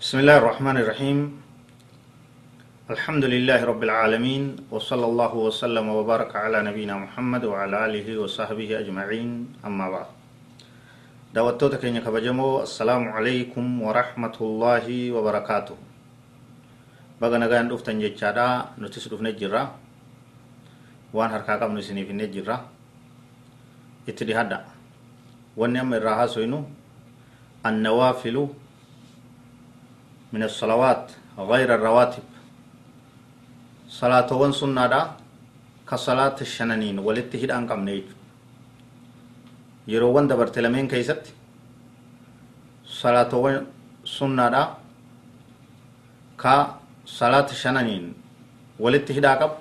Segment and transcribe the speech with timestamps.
[0.00, 1.18] بسم الله الرحمن الرحيم.
[2.88, 9.60] الحمد لله رب العالمين وصلى الله وسلم وبارك على نبينا محمد وعلى آله وصحبه أجمعين.
[9.60, 10.08] أما بعد.
[11.36, 15.76] دعوتوتا كينيا كبجمو السلام عليكم ورحمة الله وبركاته.
[17.20, 19.62] بغا نغان دفتن جيتشادا نتس دفن جرا
[21.12, 22.56] وان هركا قبل سني في نجرا
[24.08, 24.64] اتدي هدا
[25.60, 26.64] وان يم الراها سوينو
[27.68, 28.36] النوافل
[30.32, 32.22] من الصلوات غير الرواتب.
[33.90, 35.10] صلاة وان سنة دا
[35.90, 38.06] كصلاة الشنانين والاتهد أن قم نيج
[39.90, 41.34] يروان دبرت لمن كيست.
[42.86, 43.66] صلاة وان
[44.06, 44.64] سنة دا
[46.38, 48.14] كصلاة الشنانين
[48.78, 49.52] والاتهد أقب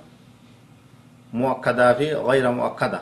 [1.34, 3.02] مؤكدة في غير مؤكدة.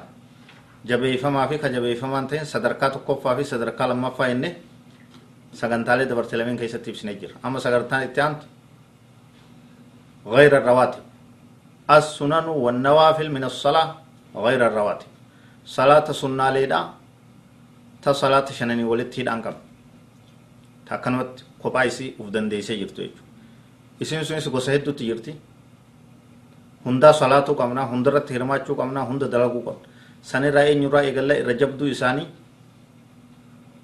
[0.85, 4.55] جبيفما في كجبيفما انتين صدركات قفا في صدركا لما فاينة.
[5.61, 8.45] Sagantaalee dabarte lameen keessatti ibsine jira amma sagantaan itti aantu
[10.35, 11.03] غير الرواتب
[11.97, 13.87] السنن والنوافل من الصلاة
[14.45, 15.07] غير الرواتب
[15.77, 16.81] صلاة سنة ليدا
[18.03, 19.55] تا صلاة شنني ولتي دانكم
[20.87, 21.33] تا كنوت
[22.19, 23.23] ufdan deesee jirtu jechuudha
[24.03, 25.31] isin sunis gosa hedduutti jirti
[26.85, 29.87] hundaa salaatuu qabnaa hundarratti hirmaachuu qabnaa hunda dalaguu qabna
[30.31, 32.27] sanirraa eenyurraa eegalla irra jabduu isaanii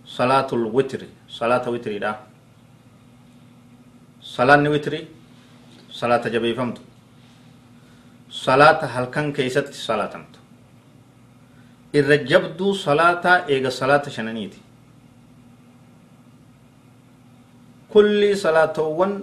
[0.06, 2.12] salaatul witri salaata witriidha
[4.22, 5.08] salaanni witri
[5.92, 6.82] salaata jabeeffamtu
[8.30, 10.40] salaata halkan keeysatti salaatamtu
[11.94, 14.60] irra jabduu salaataa eega salaata shananiiti
[17.94, 19.14] kulli salaatowwan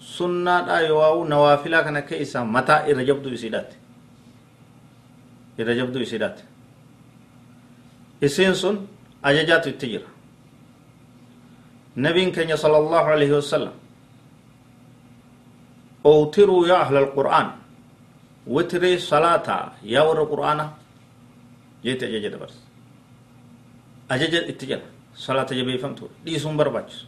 [0.00, 3.76] sunnaadha yowaa'u nawaafilaa kana keeysa mataa irra jabduu isiidhaatti
[5.58, 6.42] irra jabduu isiidhaatti
[8.22, 8.76] isiin sun
[9.22, 10.08] ajajaatu itti jira
[11.96, 13.74] نبي كان صلى الله عليه وسلم.
[16.06, 17.48] أوتروا يا أهل القرآن.
[18.46, 19.48] وتري صلاة
[19.82, 20.60] يا ور القرآن.
[21.84, 22.56] جيت أجج برس
[24.10, 24.82] أجج اتجاه.
[25.14, 27.06] صلاة جبي فهمتوا دي سنبر باجس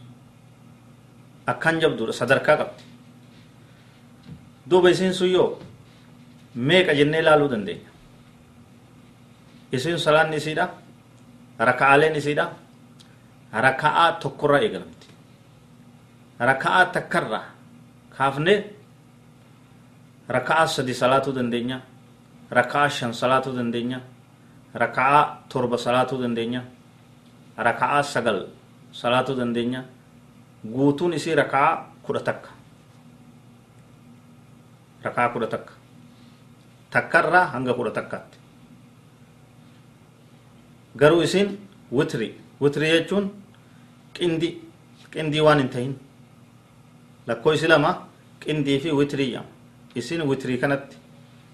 [1.49, 2.79] أكان جبدو صدر قبت
[4.67, 5.59] دو بيسين سيو
[6.55, 7.77] ميك أجنة لالو دندي.
[9.75, 10.65] إسين صلاة نسيدا.
[11.61, 12.45] ركعالي نسيدا.
[13.53, 15.07] Raka'aa tokkorraa eegalamti
[16.39, 17.45] raka'aa takkarraa
[18.17, 18.55] kaafne
[20.27, 21.81] raka'aa sadi salaatuu dandeenya
[22.51, 24.01] raka'aa shan salaatuu dandeenya
[24.73, 26.61] raka'aa torba salaatuu dandeenya
[27.57, 28.45] raka'aa sagal
[28.91, 29.83] salaatuu dandeenya
[30.67, 32.49] guutuun isii raka'aa kudha takka
[35.03, 35.73] raka'aa kudha takka
[36.91, 38.37] takkarraa hanga kudha takkaatti
[40.97, 41.55] garuu isiin
[41.91, 43.25] witri witrii jechuun
[44.13, 44.53] qindii
[45.13, 45.93] qindii waan hin tahin
[47.27, 47.91] lakkoofsi lama
[48.45, 49.49] qindii fi witrii jedhama
[49.95, 50.97] isin witrii kanatti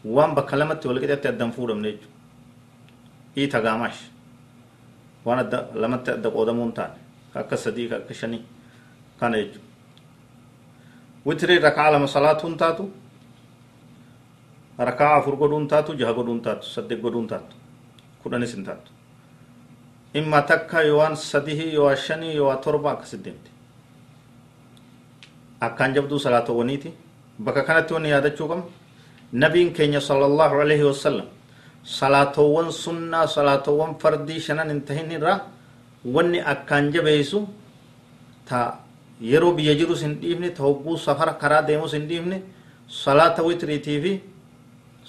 [0.05, 2.11] waan bakka lamatti wal qixatti addan fuudhamne jechuudha.
[3.37, 4.01] Ii tagaamaash
[5.25, 6.97] waan adda lamatti adda qoodamuu hin taane.
[7.35, 8.41] Akka sadii akka shanii
[9.19, 9.67] kana jechuudha.
[11.25, 12.91] Witrii rakaa lama salaatuun taatu
[14.77, 17.55] rakaa afur godhuun taatu jaha godhuun taatu saddeet godhuun taatu
[18.23, 18.91] kudhanis hin taatu
[20.13, 23.49] imma takka yoowaan sadihii yoowaan shanii yoowaan torba akkasit deemte
[25.61, 26.93] akkaan jabduu salaatowwaniiti
[27.39, 28.63] bakka kanatti wanni yaadachuu qabna
[29.33, 31.25] nabiin keenya sallallahu alaihi wasallam
[31.83, 35.39] salaatowwan sunnaa salaatowwan fardii shanan hin tahin irraa
[36.05, 37.47] wanni akkaan jabeeysu
[38.49, 38.59] ta
[39.21, 42.41] yeroo biyya jirus hin dhiifne ta hogguu safara karaa deemus hin dhiifne
[43.03, 44.13] salaata witriitii fi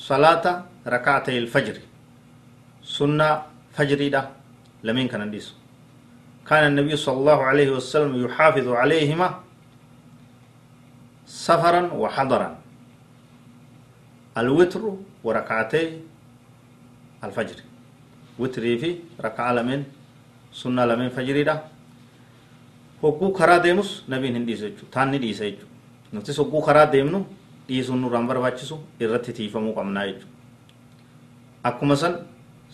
[0.06, 0.52] salaata
[0.94, 1.82] rakaatay ilfajri
[2.82, 3.34] sunnaa
[3.76, 4.22] fajriidha
[4.84, 5.46] لمن كان نديس
[6.48, 9.28] كان النبي صلى الله عليه وسلم يحافظ عليهما
[11.26, 12.48] سفرا وحضرا
[14.40, 14.82] الوتر
[15.24, 15.82] وركعتي
[17.24, 17.58] الفجر
[18.38, 18.90] وتري في
[19.26, 19.80] ركعة لمن
[20.52, 21.56] سنة لمن فجر ده
[23.04, 27.18] hogguu karaa deemus nabiin hin dhiisa jechuudha taanni dhiisa jechuudha nutis hogguu karaa deemnu
[27.68, 30.32] dhiisuun nurraan barbaachisu irratti tiifamuu qabnaa jechuudha
[31.68, 32.14] akkuma san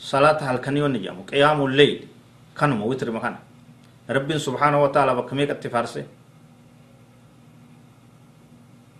[0.00, 1.98] salaata halkanii wanni jedhamu qiyaamuun leeyl
[2.54, 3.38] kanuma witrima kana
[4.08, 6.04] rabbiin subhaanahu wa ta'ala bakka meeqatti faarse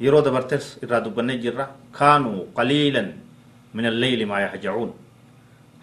[0.00, 1.66] yeroo dabartes irraa dubbannee jirra
[1.98, 3.08] kaanuu qaliilan
[3.74, 4.92] min alleyli maa yahjacuun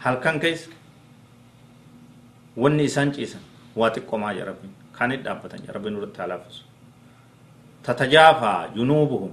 [0.06, 0.70] halkan keessa
[2.58, 3.42] wanni isaan ciisan
[3.76, 6.64] waa xiqqomaa jira rabbiin kaanit dhaabbatan jira rabbiin irratti halaafisu
[7.88, 9.32] تتجافى جنوبهم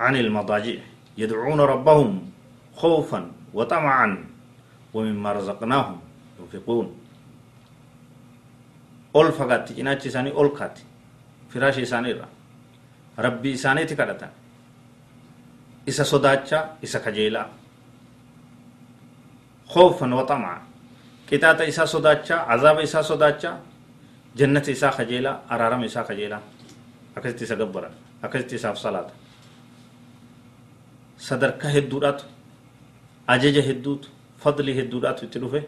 [0.00, 0.78] عن المضاجع
[1.18, 2.30] يدعون ربهم
[2.76, 3.20] خوفا
[3.54, 4.08] وطمعا
[4.94, 5.98] ومما رزقناهم.
[6.40, 6.86] ينفقون
[9.14, 10.82] ol fagaatti cinaachi isaanii ol kaatti
[11.50, 12.28] firaashii isaanii irra
[13.18, 14.30] rabbii isaaniiti kadhatan
[15.86, 17.48] isa sodaachaa isa kajeelaa
[19.70, 20.58] خوفا وطمعا.
[21.30, 23.52] قطاط إسا صداتشا عذاب إسا صداتشا
[24.34, 26.38] جنة إسا خجيلا أرارم إسا خجيلا.
[27.16, 27.90] أكست إسا قبرا.
[28.24, 29.08] أكست إسا صلاة
[31.18, 32.22] صدرك هدودات
[33.30, 34.02] أجج هدود
[34.40, 35.62] فضل هدودات تلوفه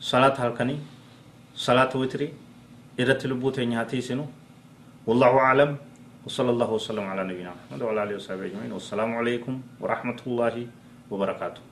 [0.00, 0.76] صلاة هالكني
[1.54, 2.28] صلاة وتري
[3.00, 4.26] إرت لبوت نهاتي سنو.
[5.06, 5.70] والله أعلم.
[6.26, 8.72] وصلى الله وسلم على نبينا محمد وعلى آله وصحبه أجمعين.
[8.72, 10.66] والسلام عليكم ورحمة الله
[11.10, 11.62] وبركاته.